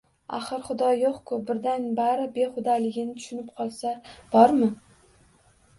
—Аxir, 0.35 0.61
xudo 0.67 0.87
yoʼq-ku! 1.01 1.37
Birdan 1.49 1.85
bari 1.99 2.25
behudaligini 2.39 3.15
tushunib 3.21 3.53
qolsa 3.61 3.95
bormi?! 4.35 4.75